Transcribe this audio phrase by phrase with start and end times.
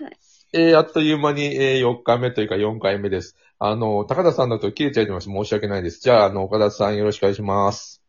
[0.00, 0.18] はい。
[0.52, 3.36] えー、あっという間に、えー、4日目というか4回目です。
[3.60, 5.32] あの、高田さんだと切れちゃいました。
[5.32, 6.00] 申し訳ないです。
[6.00, 8.02] じゃあ、あの、岡田さんよろしくお願いします。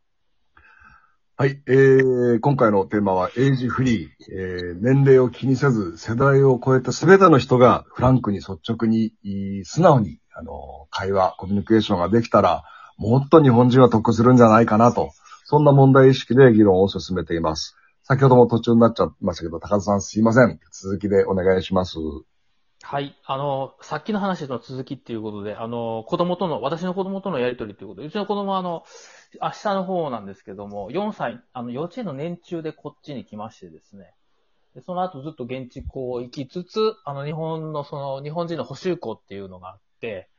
[1.38, 4.10] はい、えー、今回のテーマはエイジフリー。
[4.32, 9.14] えー、年齢を気にせず、世代を超えた全ての人がフランクに率直に、
[9.64, 12.64] 素直に、あの、会話、コミュニケーションができたら、
[12.98, 15.12] もっと日本人は得するんじゃないかなと、
[15.44, 17.76] そんな問題意識で議論を進めています。
[18.08, 20.60] 先ほども途中になっちゃいましたけど、高田さんすいません。
[20.72, 21.98] 続きでお願いします。
[22.84, 23.16] はい。
[23.26, 28.84] あの、さっきの話の続きっていうことで、あの、子供との、私の子供とのやりとりということで、うちの子供はあの、
[29.42, 34.14] 明日の方なんですけども、4歳、あの、幼稚園の年中でこっちに来ましてですね。
[34.76, 40.30] でその後ずっと現地校行きつつ、あの、日本の、その、日本人の補修校っていうのがあって、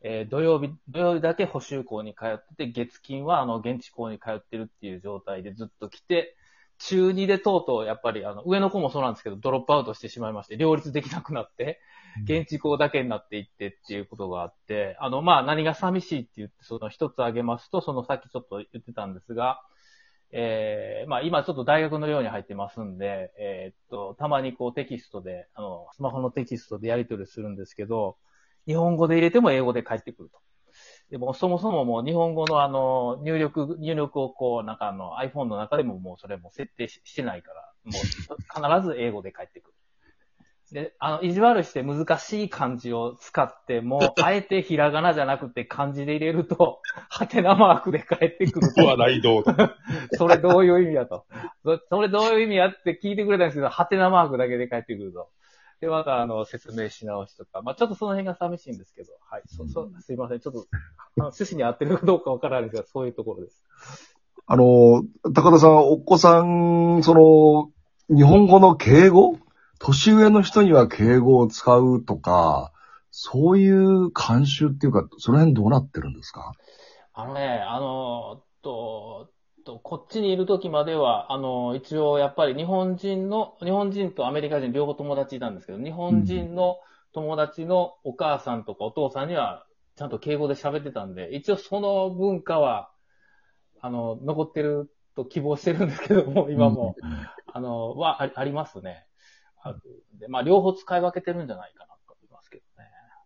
[0.00, 6.34] えー土曜日、土曜日だけ補修校に通ってて、月金はあの、現地校に通ってるっていう状態でずっと来て、
[6.80, 11.80] 中2でとうとう、やっぱり、あの、上の子もそうなんですけど、ドロップアウトしてしまいまして、両立できなくなって、
[12.24, 19.62] 現地校だけになっていってっていうことがあって、あの、まあ、何が寂しいって言って、その一つ挙げますと、そのさっきちょっと言ってたんですが、
[20.32, 28.16] えー、まあ、今ちょっと大学の寮に入ってますんで、えーっと、たまにこうテキストで、あの、スマホのテキストでやり取りするんですけど、
[28.66, 30.38] 日本語で入れても英語で返ってくると。
[31.10, 39.74] でも、そもそももう日本語のあの、入力、入力をこう、なんかあの、iPhone の中でももうそれも設定ししてないから、もう必ず英語で返ってくる。
[40.72, 48.86] で、あの、意地悪して難しい漢字を使っても、あえてひらがなじゃなくて漢字で入れると、ハテナマークで返ってくると。
[48.86, 49.52] 笑どうと。
[50.16, 51.26] それどういう意味やと。
[51.64, 55.28] そそれどういう意味やって聞いてくれたんですけど、ハテナマークだけで返ってくると。
[55.80, 57.62] で、また、あの、説明し直しとか。
[57.62, 59.42] まあちょっとその辺が寂しいんですけど、はい。
[59.46, 60.40] そ、そ、すいません。
[60.40, 63.64] ちょっと、あの、趣旨に合ってるかどうかわからないですが、そういうところです。
[64.46, 67.70] あの、高田さん、お子さん、その、
[68.14, 69.38] 日本語の敬語？
[69.78, 72.72] 年上の人には敬語を使うとか、
[73.10, 76.52] そういう慣習っていうか、その辺どうなってるんですか？
[77.14, 79.30] あのね、あの、と、
[79.64, 86.76] と、こっちにいる時までは、あの、一応やっぱり日本人の、日本人とアメリカ人両方友達いたんですけど、日本人の
[87.12, 89.66] 友達のお母さんとかお父さんには、
[89.96, 92.90] ちゃんと敬語で喋ってたんで、一応その文化は、
[93.80, 96.96] あの、残ってると希望してるんですけども、今も、
[97.52, 99.06] あの、はあありますね。
[99.62, 99.74] あ
[100.18, 101.89] でまあ、両方使い分けてるんじゃないかな。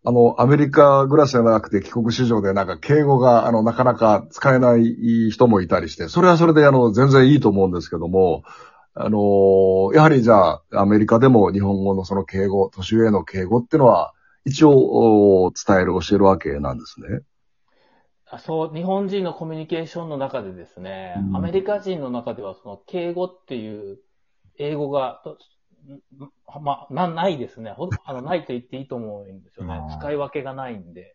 [0.06, 8.44] あの、アメリカ暮らしじゃなくて帰国子女でなんか敬語が、あの、なかなか使えない人もいたりして、それはそれであの、全然いいと思うんですけども、
[8.92, 14.12] あの、やはりじゃあ、アメリカでも日本語のその敬語、年上の敬語っていうのは、
[14.44, 17.22] 一応、お伝える、教えるわけなんですね。
[18.30, 23.98] あそう、日本人のコミュニケーションの中でですね、うんアメリカ人の中ではその敬語っていう
[24.58, 25.22] 英語が、
[26.62, 27.72] まあ、な、ないですね。
[27.72, 31.14] ほん あの、ないと言っていいと思うんですよね使い分けがないんで、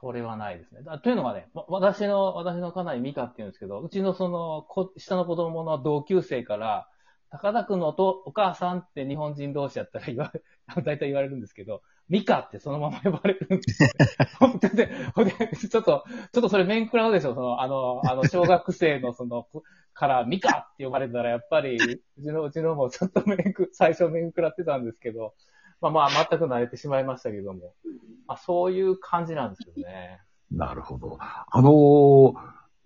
[0.00, 0.82] それはないですね。
[0.82, 6.88] だというのがね、わ私の、私の家内ミカって言うんですけど、うちのその、こ下の子供の同級生から、
[7.30, 10.42] 高田くんのおとお母さんって日本人同士やったら言われ、
[10.82, 13.88] 大体言われるんですけど、ミカってそのまま呼ばれるんですよ。
[14.38, 19.46] 本当で、ほんで、ちょっと、ちょっとそれ面食らうでしょ、その、あの、あの、小学生のその、
[19.94, 25.34] からミカって呼ばれたら、やっぱり、うちの、うちのもちょっと面食、最初面食らってたんですけど、
[25.80, 27.74] まあまあ、全く慣れてしまいましたけども、
[28.26, 30.20] まあそういう感じなんですよね。
[30.50, 31.18] なるほど。
[31.20, 32.32] あのー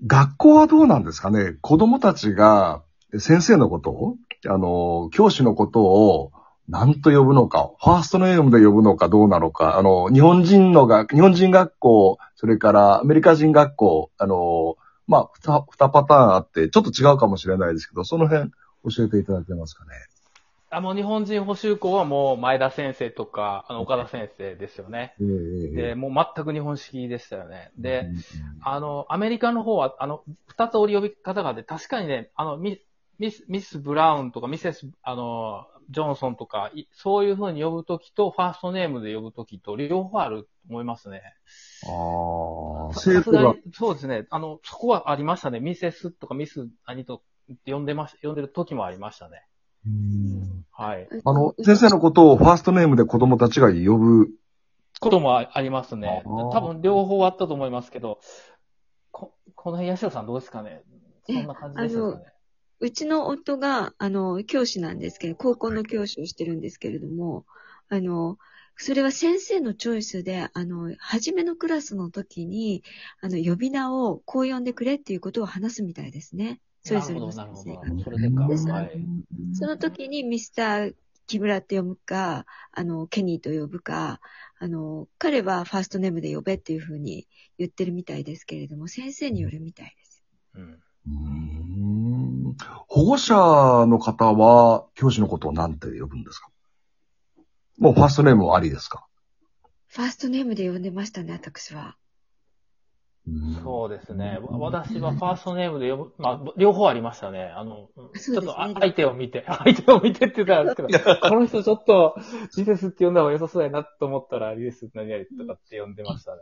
[0.06, 1.56] 学校はどうなんですかね？
[1.60, 2.84] 子供たちが
[3.18, 6.32] 先生のことを、あのー教師のことを
[6.68, 18.50] 何と呼ぶのか、ファーストネームで呼ぶのかどうなのか、あの、日本人のが、日本人学校、それからアメリカ人学校、あのーまあ、二、二パターンあって、ちょっと違うかもしれないですけど、その辺
[18.84, 19.90] 教えていただけますかね。
[20.70, 25.14] あの、日本人補修校はもう前田先生とか、あの、岡田先生ですよね。
[25.18, 27.70] ええで、もう全く日本式でしたよね。
[27.78, 28.22] で、うんうん
[28.60, 32.82] あの、アメリカの方は、あの、二つ折り呼び方があって、確かにね、あの、ミ
[33.18, 41.22] ミス、ミス・ブラウンとか、ミセス、あの、ジョンソンとか、いそういう風に呼ぶときと、ファーストネームで呼ぶときと、両方あると思いますね。
[41.84, 44.26] ああ、そうですね。
[44.30, 45.60] あの、そこはありましたね。
[45.60, 47.22] ミセスとかミス何と
[47.66, 49.42] 呼んでまし呼んでる時もありましたね。
[49.86, 51.08] うんはい。
[51.24, 54.28] あの、先生のことをファーストネームで子供たちが呼ぶ。
[55.00, 56.22] こともあありますね。
[56.26, 58.18] 多分両方あったと思いますけど、
[59.10, 60.82] ここの辺、八代さんどうですかね？
[61.24, 62.24] そんな感じでしたかね？
[62.80, 67.44] うちの夫が、あの、教師なんですけど、高校の教師をしてるんですけれども、
[67.88, 68.38] あの、
[68.76, 72.84] それは先生のチョイスで、あの、初めのクラスの時に、
[73.20, 76.60] あの、呼び名をこう呼んでくれっていうことを話すみたいですね。
[76.82, 77.94] それぞれのなるほど、なるほ先生が。
[77.96, 78.04] ど。
[78.04, 78.42] それでか。
[78.44, 78.90] はい。
[79.52, 80.94] その時にミスター
[81.26, 84.20] 木村って読むか、あの、ケニーと呼ぶか、
[84.58, 87.26] あの、彼はファーストネームで呼べっていうふうに
[87.58, 90.24] 言ってるみたいですけれども、先生によるみたいです。
[90.54, 90.80] うん。
[92.88, 93.34] 保護者
[93.86, 96.48] の方は、教師のことを何て呼ぶんですか？
[97.78, 99.06] もうファーストネームはありですか？
[99.88, 101.96] ファーストネームで呼んでましたね、私は。
[103.62, 104.38] そうですね。
[104.40, 107.44] わ私はファーストネームで呼ぶ、まあ、両方ありましたね。
[107.54, 110.88] あの、ねちょっとあ相手を見て、相手を見てって言ったんですけど、
[111.28, 112.16] この人ちょっと、
[112.56, 116.38] リセスって呼んだ方が良さそうやなと思ったら、リセス何々とかって呼んでましたね。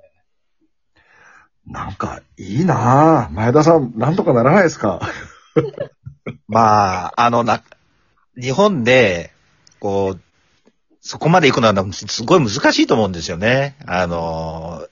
[1.67, 3.31] なんか、いいなぁ。
[3.31, 5.01] 前田さん、なんとかならないですか？
[6.49, 7.63] まあ、あの、な、
[8.41, 9.33] 日本で、
[9.79, 10.21] こう、
[11.01, 13.77] そこまで行くのはすごい難しいと思うんですよね。
[13.87, 14.89] あの、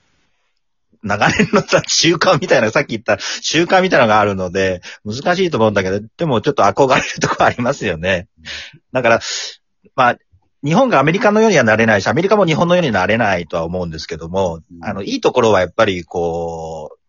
[1.03, 8.27] 長年のさ、習慣みたいな、さっき言った習慣みたいなのがあるので、難しいと思うんだけど、でもちょっと憧れるとこありますよね。
[8.93, 9.19] だから、
[9.95, 10.17] まあ、
[10.63, 17.04] 日本がアメリカのようにはなれないし、アメリカも日本のようになれないとは思うんですけども、あの、いいところはやっぱりこう、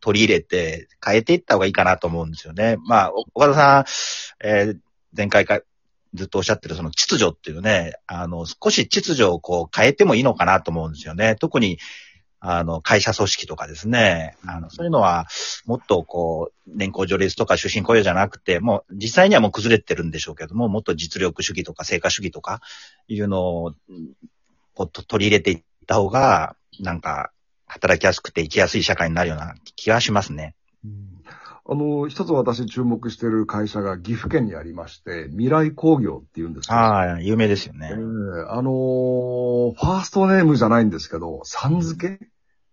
[0.00, 2.76] 取り入れて変えていった方がいいかなと思うんですよね。
[2.86, 4.78] まあ、岡田さん、えー
[5.16, 5.60] 前回か
[6.14, 11.36] ずっとおっしゃってるその秩序っていうね、あの、少し秩序をこう変えてもいいのかなと思うんですよね。
[11.36, 11.78] 特に、
[12.40, 14.36] あの、会社組織とかですね。
[14.46, 15.26] あの、そういうのは、
[15.66, 22.60] もっとこう、年功序列とか終身雇用じゃなくて、もう、実際にはもう崩れてるんでしょうけども、もっと実力主義とか成果主義とか、
[23.06, 23.74] いうのを、
[24.74, 27.30] こう取り入れていった方が、なんか、
[27.70, 30.54] 働きやすくて生きやすい社会になるような気がしますね。
[31.72, 37.90] あの、一つ私注目している会社が岐阜県にありまして、未来工業っていうんですけど、ああ、有名ですよえね。
[37.90, 37.94] え
[38.48, 42.26] あのーファーストネームじゃないんですけど、さん付け？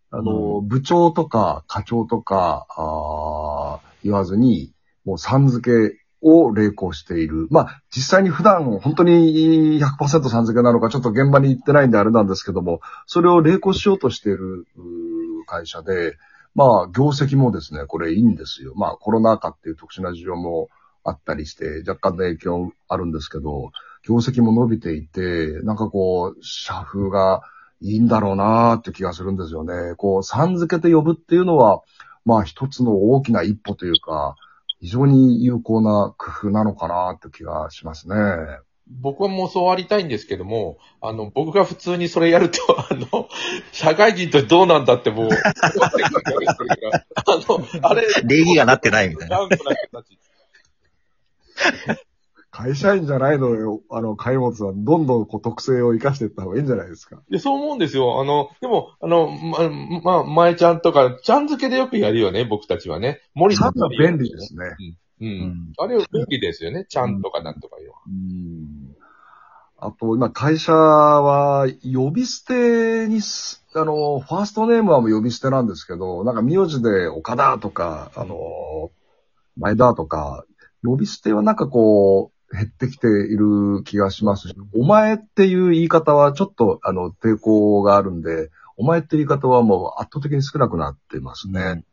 [0.09, 4.73] あのー部長とか課長とか、あー言わずに、
[5.05, 7.47] もうさん付けを励行している。
[7.49, 14.65] まあ、実際に普段本当に100%さん付けなのかちょっと現場に行ってないんであれなんですけども、それを励行しようとしている
[15.45, 16.17] 会社で、
[16.55, 18.73] まあ、業績もですね、これいいんですよ。
[18.75, 20.69] まあ、コロナ禍っていう特殊な事情も
[21.03, 23.71] あったりして、若干の影響あるんですけど、
[24.03, 27.41] 業績も伸びていて、なんかこう、社風が
[27.81, 29.95] いいんだろうなーって気がするんですよね。
[29.97, 31.81] こう、さん付けて呼ぶっていうのは、
[32.25, 34.35] まあ一つの大きな一歩というか、
[34.79, 38.15] 非常に有効な工夫なのかなって気がしますね。
[38.89, 43.27] 僕はもうそうありたいんですけども、あの、僕が普通にそれやると、 あの、
[43.71, 45.71] 社会人としてどうなんだってもう、 あ
[47.27, 49.39] の、あれ、礼儀がなってないみたいな。
[52.57, 57.21] 会社員じゃないのよ、あの、買い物はどんどんこう特性を生かしていった方がいいんじゃないですか。
[57.29, 58.19] いや、そう思うんですよ。
[58.19, 63.21] あの、でも、あの、ま、まあ、前ちゃんとか、ちゃん付けでよくやるよね、僕たちはね。
[63.35, 64.65] 森さんちゃんは便利ですね。
[65.21, 65.25] う。
[65.25, 65.73] うんん。
[65.77, 66.85] あれは便利ですよね。
[66.89, 67.99] ちゃんとかなんとかいうのは。
[68.07, 68.95] うん
[69.79, 78.89] あと、今、会社は、呼び捨てにす、あの、ファーストネームはもう呼び捨てなんですけど、なんか名字で岡田とか、あの、
[79.55, 80.45] 前田とか、
[80.83, 91.83] 呼び捨てはなんかこう、減ってきている気がしますし、お前っていう言い方はちょっと、あの、抵抗があるんで、お前っていう言い方はもう圧倒的に少なくなってますね。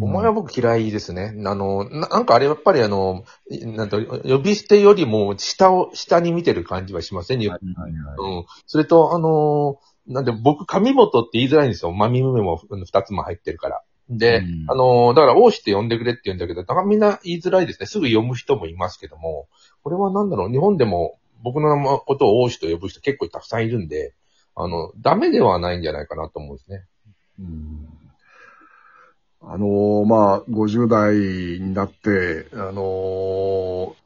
[0.00, 1.34] お前は僕嫌いですね。
[1.46, 7.38] あの、ななんかあれやっぱりあの、なんと、呼び捨てよりも下を、下に見てる感じはしません？
[7.38, 7.48] ね。
[7.48, 7.92] はいはい
[8.38, 8.44] うん。
[8.66, 11.92] それと、あのなんで僕、上本って言いづらいんですよ。
[11.92, 13.82] まみむめも二つも入ってるから。
[14.10, 17.86] で、うんあのだから、王子って呼んでくれって言うんだけど、だからみんな言いづらいですね。
[17.86, 19.48] すぐ読む人もいますけども、
[19.82, 24.14] これはなんだろう、日本でも僕のことを王子と呼ぶ人結構たくさんいるんで、
[24.54, 26.84] あの、ダメではないんじゃないかなと思うんですね。
[27.38, 27.88] うん
[29.46, 31.14] あのーまあ、50代
[31.60, 34.03] になって、あのー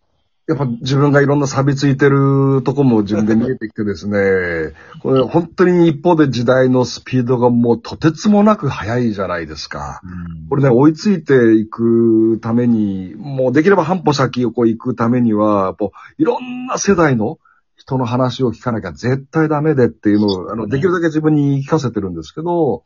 [0.48, 10.00] やっぱ自分がいろんな錆びついてるとこも自分で見えてきてですね、 これ本当に一方で時代のスピードがもうとてつもなく速いじゃないですか。
[10.48, 15.76] これね、追いついていくために、もうできれば半歩先をこう行くためには、
[16.16, 17.38] いろんな世代の
[17.76, 22.84] 人の話を聞かなきゃ絶対ダメでっていうのを、あの、できるだけ自分に聞かせてるんですけど、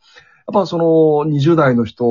[0.49, 0.85] やっぱその
[1.31, 2.05] 20代の人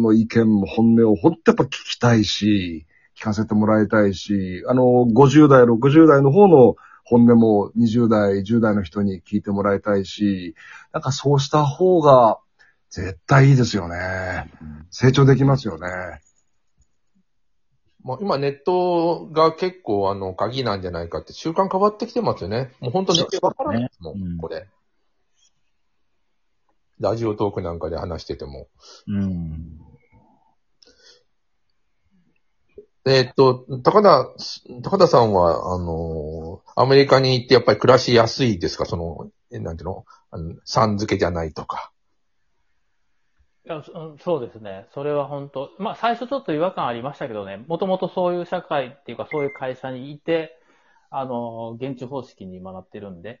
[0.00, 2.86] の意見も本音を本当やっぱ聞きたいし、
[3.18, 10.54] 聞かせてもらいたいし、あの、50代、60代の方の本音も20代、10代の人に聞いてもらいたいし、
[10.92, 12.38] なんかそうした方が
[12.90, 14.50] 絶対いいですよね。
[14.90, 15.88] 成長できますよね。
[18.02, 22.70] まあ、今ネットが結構あの、鍵なんじゃないかって習慣変わってきてますよね。
[22.80, 24.66] もう本当ネットわからないですもん、ねうんこれ。
[27.00, 28.68] ラジオトークなんかで話してても。
[29.08, 29.93] うん。
[33.06, 34.34] えっと、高田、
[34.82, 38.86] 高田さんは、あの、アメリカに行ってやっぱり暮らしやすいですか？
[38.86, 40.06] その、えなんていうの？
[40.30, 41.92] あのさん付けじゃないとか。
[43.66, 44.86] いやそそうですね。
[44.94, 50.58] それは本当、まあ最初ちょっと違和感ありましたけどね、もともとそういう社会っていうかそういう会社にいて、
[51.10, 53.40] あの、現地方式に今なってるんで、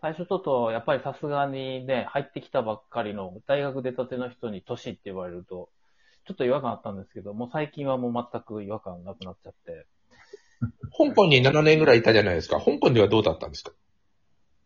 [0.00, 5.68] 最初ちょっとやっぱりさすがにね、入ってきたばっかりの大学出たての人に年って言われると、
[6.30, 9.86] ちょっと違和感あったんですけど、もう最近はもう全く違和感なくなっちゃって、
[10.96, 12.60] 香港に7年ぐらいいたじゃないですか。
[12.60, 13.72] 香港ではどうだったんですか？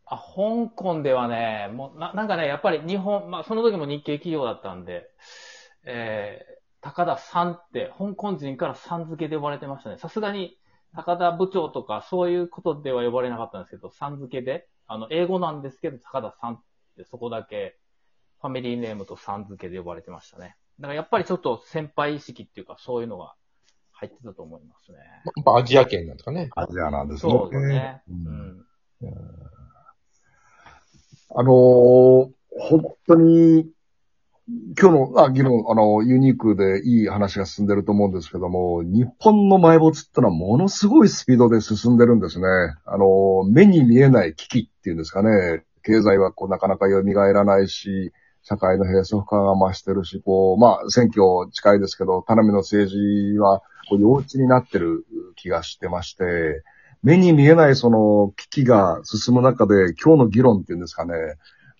[0.05, 5.09] あ、香港ではね、もうな、なんかね、やっぱり日本、まあその時も日系企業だったんで、
[5.87, 9.97] えー、高田さんって、香港人からさん付けで呼ばれてましたね。
[9.97, 10.59] さすがに、
[10.95, 16.63] 高田部長とかそういうことでは呼ばれなかったんですけど、さん付けで、あの、英語なんですけど、高田さんっ
[16.99, 17.79] てそこだけ、
[18.41, 20.57] ファミリーネームとさん付けで呼ばれてましたね。
[20.81, 23.35] だからやっぱりちょっと先輩意識っていうか、そういうのが
[23.93, 24.99] 入ってたと思いますね。
[24.99, 26.51] やっぱアジア圏なんですかね。
[26.57, 27.33] アジアなんですね。
[27.33, 28.03] そうですね。
[28.09, 28.67] ううんん。
[31.37, 33.69] あのー本当に、
[34.79, 42.47] 今日のあ議論、あの、ユニークでいい話が進んでると思うんですけども、日本の埋没ってのはものすごいスピードで進んでるんですね。
[42.85, 45.65] あの、目に見えない危機っていうんですかね。
[45.83, 48.13] 経済はこうなかなか蘇らないし、
[48.45, 56.63] 社会の閉塞感が増してるし、こう、まあ、選挙近いですけど、田辺の政治は、こう、幼稚になってる気がしてまして、
[57.03, 61.15] 目に見えないその危機が進む中で、今日の議論っていうんですかね、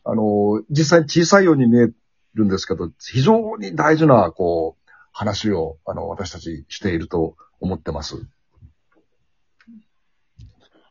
[0.05, 1.89] あの、実際小さいように見え
[2.35, 8.27] るんですけど、非常に大事な、こう、話を、あの、私たちしていると思ってます。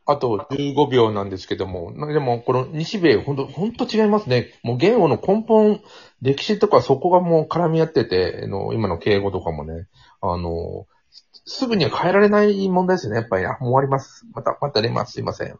[0.06, 4.52] あと15秒なんですけども、でもこの西米、ほんと、ほんと違いますね。
[4.62, 5.80] もう言語の根本、
[6.20, 9.86] 歴史とかそこがもう絡み合ってて、の今の敬語とかもね、
[10.20, 10.86] あの、
[11.46, 13.16] すぐには変えられない問題ですね。
[13.16, 14.26] やっぱり、あ、もう終わります。
[14.34, 15.12] また、また出ます。
[15.12, 15.58] すいません。